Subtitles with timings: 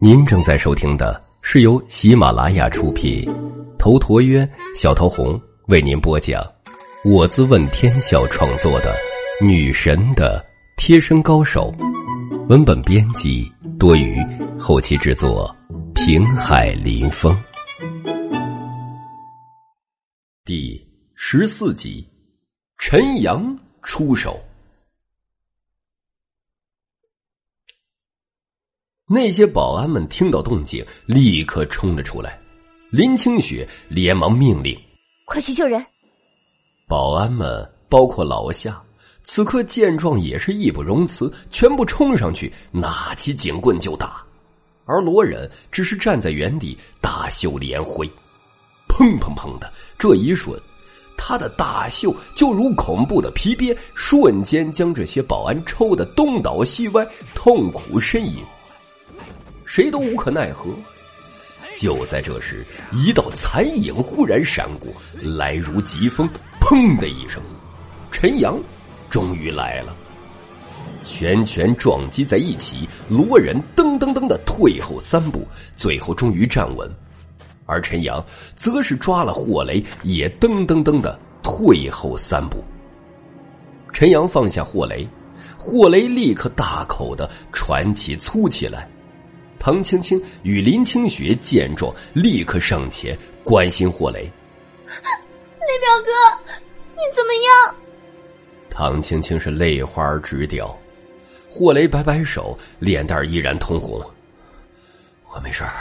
[0.00, 3.24] 您正在收听的是由喜马拉雅出品，
[3.78, 6.44] 头陀渊、小桃红为您播讲，
[7.04, 8.92] 我自问天笑创作的
[9.46, 10.44] 《女神的
[10.76, 11.72] 贴身高手》，
[12.48, 13.48] 文本编辑
[13.78, 14.20] 多余，
[14.58, 15.54] 后期制作
[15.94, 17.40] 平海林风，
[20.44, 20.84] 第
[21.14, 22.04] 十四集，
[22.76, 24.36] 陈阳出手。
[29.08, 32.36] 那些保安们听到动静，立刻冲了出来。
[32.90, 34.76] 林清雪连忙命令
[35.26, 35.84] ：“快去救人！”
[36.88, 38.82] 保安们，包括老夏，
[39.22, 44.24] 此刻见状也是义不容辞，全部冲上去，拿起警棍就打。
[44.86, 48.08] 而罗忍只是站在原地，大袖连挥，
[48.88, 49.72] 砰砰砰的。
[49.96, 50.60] 这一瞬，
[51.16, 58.42] 他的大袖就如恐怖的皮鞭，瞬间将这些保安抽得东倒西歪，痛苦呻吟。
[59.76, 60.70] 谁都无可奈何。
[61.74, 66.26] 就在这时，一道残影忽然闪过，来如疾风，
[66.58, 67.42] 砰的一声，
[68.10, 68.58] 陈阳
[69.10, 69.94] 终于来了。
[71.04, 76.90] 拳拳撞击在一起，罗忍噔噔噔的退后三步，最后终于站稳，
[77.66, 82.64] 而陈阳则是抓了霍雷，也噔噔噔的退后三步。
[83.92, 85.06] 陈阳放下霍雷，
[85.58, 88.88] 霍雷立刻大口的喘起粗气来。
[89.66, 94.20] 唐青青与林清雪见状，立刻上前关心霍雷
[94.86, 96.12] ：“雷表哥，
[96.94, 97.74] 你怎么样？”
[98.70, 100.72] 唐青青是泪花直掉，
[101.50, 104.00] 霍雷摆摆手，脸蛋依然通红。
[105.34, 105.72] 我没事儿。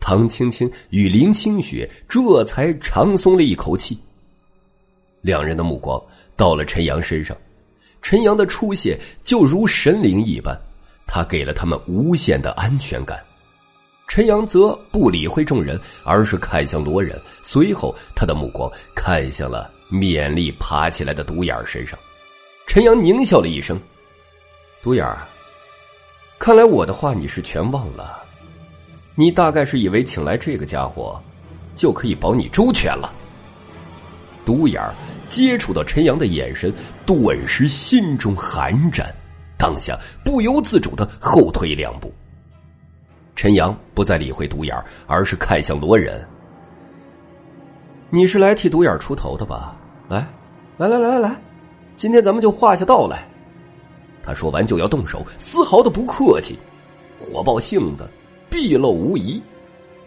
[0.00, 3.98] 唐青青与林清雪这才长松了一口气。
[5.20, 6.02] 两人的目光
[6.34, 7.36] 到了陈阳身上，
[8.00, 10.58] 陈阳的出现就如神灵一般。
[11.08, 13.18] 他给了他们无限的安全感，
[14.06, 21.98] 陈阳则不理会众人，而是看向罗仁，随后他的目光看向了勉力爬起来的独眼身上。
[22.66, 23.80] 陈阳狞笑了一声
[24.82, 25.26] ：“独眼儿，
[26.38, 28.22] 看来我的话你是全忘了，
[29.14, 31.18] 你大概是以为请来这个家伙，
[31.74, 33.10] 就可以保你周全了。”
[34.44, 34.94] 独眼儿
[35.26, 36.72] 接触到陈阳的眼神，
[37.06, 39.14] 顿时心中寒战。
[39.58, 42.12] 当下不由自主的后退两步。
[43.34, 44.74] 陈阳不再理会独眼
[45.06, 46.26] 而是看向罗仁
[48.10, 49.76] ：“你是来替独眼出头的吧？
[50.08, 50.26] 来，
[50.76, 51.42] 来来来来来，
[51.96, 53.28] 今天咱们就画下道来。”
[54.22, 56.58] 他说完就要动手，丝毫的不客气，
[57.18, 58.08] 火爆性子
[58.50, 59.40] 毕露无遗。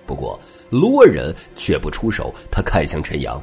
[0.06, 0.38] 不过
[0.70, 3.42] 罗仁却不出手，他看向陈阳：“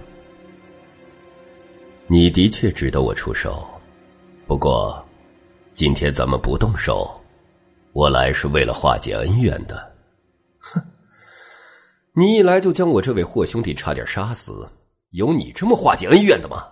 [2.06, 3.66] 你的确值得我出手，
[4.46, 5.02] 不过……”
[5.78, 7.08] 今天咱们不动手，
[7.92, 9.76] 我来是为了化解恩怨的。
[10.58, 10.82] 哼，
[12.16, 14.68] 你一来就将我这位霍兄弟差点杀死，
[15.10, 16.66] 有你这么化解恩怨的吗？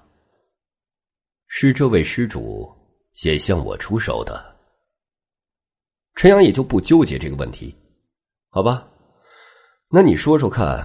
[1.47, 2.69] 是这位施主
[3.13, 4.45] 先向我出手的。
[6.17, 7.73] 陈阳也就不纠结这个问题，
[8.49, 8.89] 好吧？
[9.89, 10.85] 那你说说看，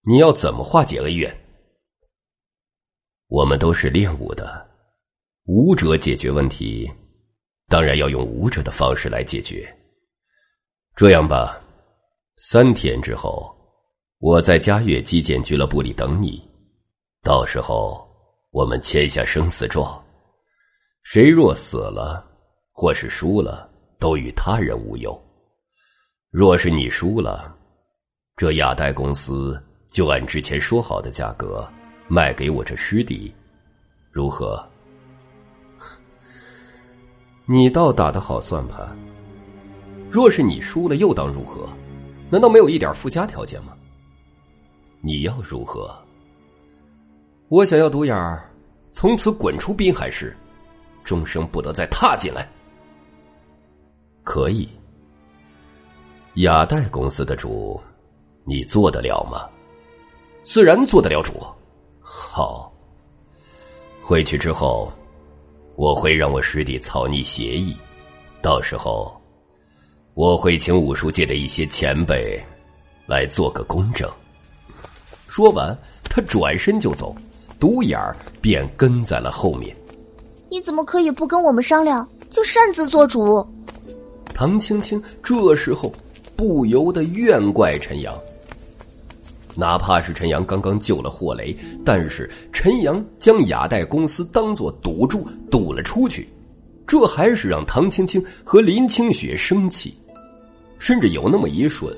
[0.00, 1.30] 你要怎么化解恩怨？
[3.26, 4.66] 我们都是练武的，
[5.44, 6.90] 武者解决问题。
[7.68, 9.66] 当然要用武者的方式来解决。
[10.96, 11.60] 这样吧，
[12.36, 13.54] 三天之后，
[14.18, 16.42] 我在嘉悦击剑俱乐部里等你。
[17.22, 18.06] 到时候，
[18.50, 20.02] 我们签下生死状，
[21.02, 22.24] 谁若死了，
[22.72, 25.18] 或是输了，都与他人无忧。
[26.30, 27.56] 若是你输了，
[28.36, 29.60] 这亚代公司
[29.90, 31.68] 就按之前说好的价格
[32.08, 33.34] 卖给我这师弟，
[34.12, 34.64] 如何？
[37.46, 38.88] 你倒打得好算盘。
[40.10, 41.68] 若是你输了，又当如何？
[42.30, 43.74] 难道没有一点附加条件吗？
[45.02, 45.94] 你要如何？
[47.48, 48.50] 我想要独眼儿
[48.92, 50.34] 从此滚出滨海市，
[51.02, 52.48] 终生不得再踏进来。
[54.22, 54.66] 可以。
[56.36, 57.78] 亚代公司的主，
[58.44, 59.46] 你做得了吗？
[60.42, 61.32] 自然做得了主。
[62.00, 62.72] 好。
[64.02, 64.90] 回去之后。
[65.76, 67.76] 我会让我师弟草拟协议，
[68.40, 69.12] 到时候
[70.14, 72.40] 我会请武术界的一些前辈
[73.06, 74.08] 来做个公证。
[75.26, 77.14] 说完，他转身就走，
[77.58, 79.76] 独眼儿便跟在了后面。
[80.48, 83.44] 你怎么可以不跟我们商量就擅自做主？
[84.32, 85.92] 唐青青这时候
[86.36, 88.16] 不由得怨怪陈阳。
[89.56, 96.28] 哪怕是陈阳刚刚救了霍雷，但是陈阳将雅代公司当做赌注赌了出去，
[96.86, 99.96] 这还是让唐青青和林清雪生气，
[100.78, 101.94] 甚至有那么一瞬，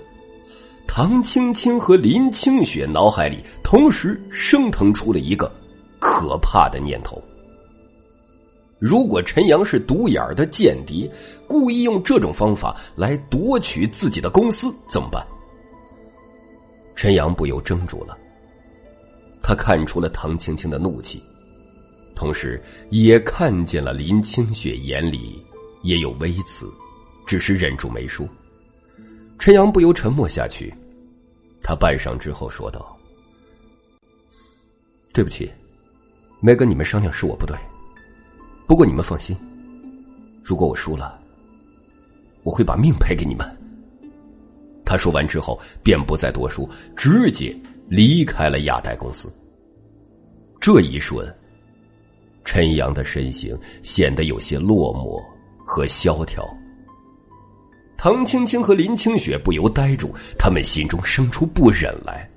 [0.86, 5.50] 唐青青和林清雪脑海里同时升腾出了一个
[5.98, 7.22] 可怕的念头：
[8.78, 11.10] 如果陈阳是独眼的间谍，
[11.46, 15.26] 故意用这种方法来夺取自己的公司，怎么办？
[16.96, 18.16] 陈阳不由怔住了，
[19.42, 21.22] 他看出了唐青青的怒气。
[22.14, 22.60] 同时，
[22.90, 25.44] 也看见了林清雪眼里
[25.82, 26.72] 也有微词，
[27.26, 28.26] 只是忍住没说。
[29.38, 30.72] 陈阳不由沉默下去，
[31.62, 32.96] 他半晌之后说道
[35.12, 35.52] ：“对不起，
[36.40, 37.54] 没跟你们商量是我不对。
[38.66, 39.36] 不过你们放心，
[40.42, 41.20] 如果我输了，
[42.42, 43.46] 我会把命赔给你们。”
[44.86, 46.66] 他说完之后，便不再多说，
[46.96, 47.54] 直接
[47.88, 49.30] 离开了亚代公司。
[50.58, 51.26] 这一瞬。
[52.48, 55.20] 陈阳的身形显得有些落寞
[55.64, 56.48] 和萧条。
[57.98, 62.30] 唐青青和林清雪不由呆住，他们心中生出不忍来。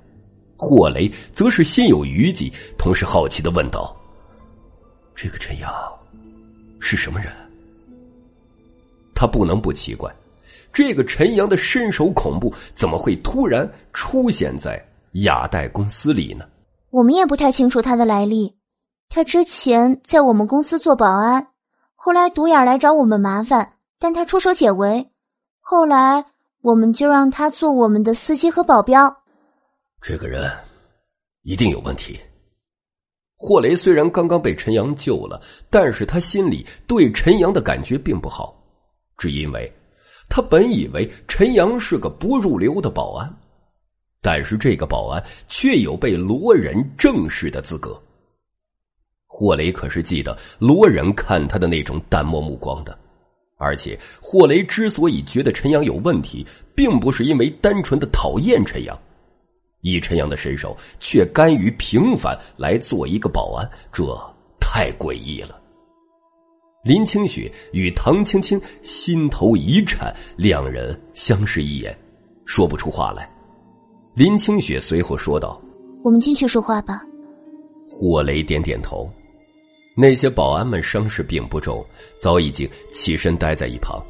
[0.58, 3.96] 霍雷则是心有余悸，同时好奇的问道
[5.14, 5.72] ：“这个陈阳
[6.80, 7.32] 是什么人？”
[9.14, 10.12] 他不能不奇怪，
[10.72, 14.82] 这个陈阳的身手恐怖，怎么会突然出现在
[15.12, 16.44] 雅代公司里呢？
[16.90, 18.56] 我们也不太清楚他的来历。
[19.08, 21.48] 他之前在我们公司做保安，
[21.96, 25.10] 后来独眼来找我们麻烦，但他出手解围，
[25.58, 26.24] 后来
[26.62, 29.14] 我们就让他做我们的司机和保镖。
[30.00, 30.50] 这个人
[31.42, 32.18] 一定有问题。
[33.36, 35.40] 霍雷虽然刚刚被陈阳救了，
[35.70, 38.54] 但是他心里对陈阳的感觉并不好，
[39.16, 39.72] 只因为
[40.30, 43.30] 他本以为陈阳是个不入流的保安，
[44.22, 48.00] 但是这个保安却有被罗忍正视的资格。
[49.26, 52.96] 霍雷可是记得罗仁看他的那种淡漠目光的，
[53.58, 58.96] 而且霍雷之所以觉得陈阳有问题，并不是因为单纯的讨厌陈阳，
[59.80, 64.04] 以陈阳的身手却甘于平凡来做一个保安，这
[64.60, 65.59] 太诡异了。
[66.82, 71.94] 林清雪与唐青青心头一颤，两人相视一眼，
[72.46, 73.30] 说不出话来。
[74.14, 75.60] 林清雪随后说道
[76.02, 77.02] ：“我们进去说话吧。”
[77.86, 79.10] 霍雷点点头。
[79.94, 81.84] 那些保安们伤势并不重，
[82.16, 84.02] 早已经起身待在一旁。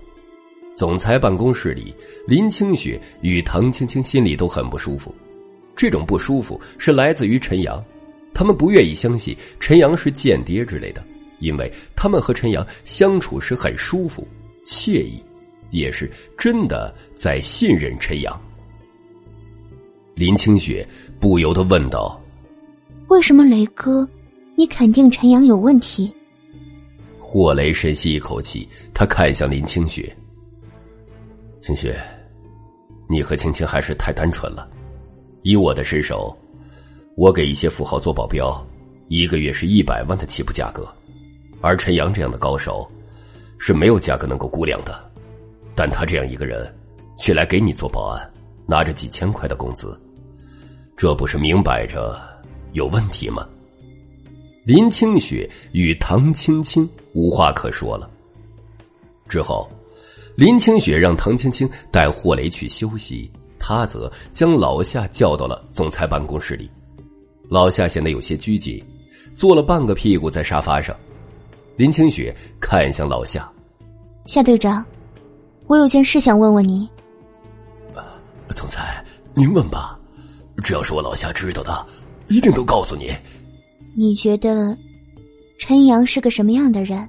[0.76, 1.92] 总裁办公室里，
[2.24, 5.12] 林清雪与唐青青心里都很不舒服。
[5.74, 7.84] 这种不舒服是来自于陈阳，
[8.32, 11.02] 他们不愿意相信陈阳是间谍之类的，
[11.40, 14.26] 因为他们和陈阳相处时很舒服、
[14.64, 15.22] 惬意，
[15.70, 18.40] 也是真的在信任陈阳。
[20.14, 20.86] 林清雪
[21.18, 22.20] 不由得问道
[23.08, 24.08] ：“为什么雷哥？”
[24.56, 26.12] 你肯定陈阳有问题。
[27.18, 30.14] 霍雷深吸一口气，他看向林清雪
[31.62, 31.98] ：“清雪，
[33.08, 34.68] 你和青青还是太单纯了。
[35.40, 36.36] 以我的身手，
[37.16, 38.62] 我给一些富豪做保镖，
[39.08, 40.86] 一个月是一百万的起步价格。
[41.60, 42.90] 而陈阳这样的高手，
[43.58, 44.98] 是没有价格能够估量的。
[45.74, 46.72] 但他这样一个人，
[47.16, 48.30] 却来给你做保安，
[48.66, 49.98] 拿着几千块的工资，
[50.96, 52.18] 这不是明摆着
[52.72, 53.46] 有问题吗？”
[54.64, 58.08] 林清雪与唐青青无话可说了。
[59.26, 59.68] 之后，
[60.36, 66.70] 林清雪让唐青青带霍雷去休息，他则将老夏叫到了总裁办公室里。
[67.48, 68.84] 老夏显得有些拘谨，
[69.34, 70.94] 坐了半个屁股在沙发上。
[71.80, 73.50] 林清雪看向老夏
[74.28, 74.84] ：“夏队长，
[75.66, 76.86] 我有件事想问问你。
[78.54, 79.98] ”“总裁，您问吧，
[80.62, 81.86] 只要是我老夏知道的，
[82.28, 83.10] 一定都告诉你。”
[83.96, 84.76] 你觉得
[85.58, 87.08] 陈阳是个什么样的人？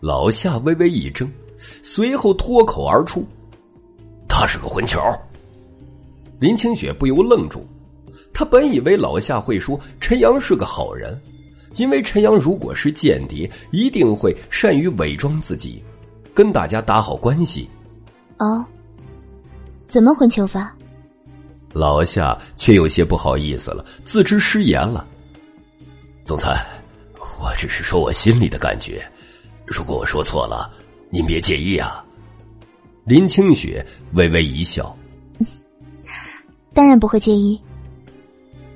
[0.00, 1.26] 老夏微微一怔，
[1.82, 3.24] 随后脱口而出
[4.28, 5.00] ：“他是个混球。”
[6.38, 7.66] 林清雪不由愣住，
[8.30, 11.18] 他本以为老夏会说陈阳是个好人，
[11.80, 15.82] 因为陈阳如果是间谍，一定会善于伪装自己，
[16.34, 17.66] 跟大家打好关系。
[18.36, 18.62] 哦，
[19.88, 20.76] 怎么混球法？
[21.72, 25.06] 老夏却有些不好意思了，自知失言了。
[26.22, 26.66] 总裁，
[27.40, 29.02] 我只是说我心里的感觉，
[29.64, 30.70] 如果我说错了，
[31.08, 32.04] 您别介意啊。
[33.04, 33.82] 林清雪
[34.12, 34.94] 微微一笑，
[36.74, 37.58] 当然不会介意。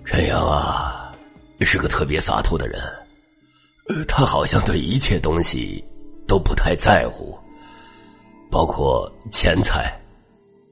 [0.06, 0.93] 陈阳啊，
[1.62, 2.80] 是个特别洒脱的人，
[4.08, 5.84] 他好像对一切东西
[6.26, 7.38] 都不太在乎，
[8.50, 9.94] 包括钱财。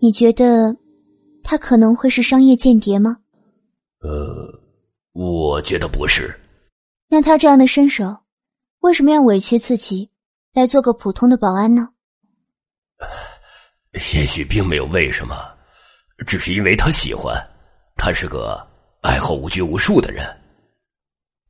[0.00, 0.74] 你觉得
[1.44, 3.18] 他可能会是商业间谍吗？
[4.00, 4.50] 呃，
[5.12, 6.34] 我觉得不是。
[7.08, 8.16] 那他这样的身手，
[8.80, 10.10] 为什么要委屈自己，
[10.54, 11.90] 来做个普通的保安呢？
[14.14, 15.36] 也许并没有为什么，
[16.26, 17.36] 只是因为他喜欢。
[17.94, 18.58] 他是个
[19.02, 20.26] 爱好无拘无束的人。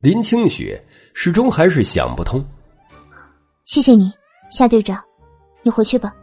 [0.03, 0.83] 林清雪
[1.13, 2.45] 始终还是想不通。
[3.63, 4.11] 谢谢你，
[4.51, 5.01] 夏队长，
[5.61, 6.13] 你回去吧。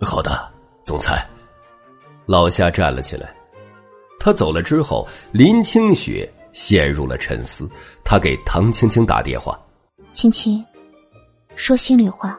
[0.00, 0.48] 好的，
[0.84, 1.28] 总裁。
[2.26, 3.34] 老夏站了起来。
[4.20, 7.68] 他走了之后，林清雪陷入了沉思。
[8.04, 9.60] 他给唐青青打电话
[10.14, 10.64] ：“青青，
[11.56, 12.38] 说心里话，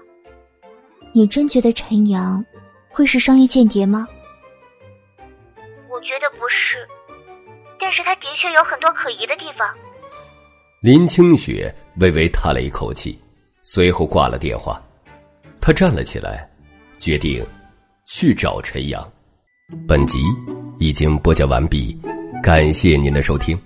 [1.14, 2.42] 你真觉得陈阳
[2.90, 4.08] 会是商业间谍吗？”
[5.92, 6.88] 我觉得不是，
[7.92, 9.68] 但是他的确有很多可疑的地方。
[10.80, 13.20] 林清雪微微叹了一口气，
[13.64, 14.82] 随后挂了电话。
[15.60, 16.50] 他站了起来，
[16.98, 17.46] 决定
[18.08, 19.06] 去找陈阳。
[19.86, 20.20] 本集
[20.80, 22.00] 已经播讲完毕，
[22.42, 23.62] 感谢您的收听。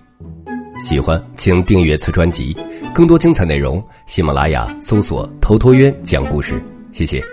[0.79, 2.57] 喜欢请订阅此专辑，
[2.95, 6.59] 更多精彩内容，喜马拉雅搜索“头陀渊讲故事”。
[6.91, 7.23] 谢谢。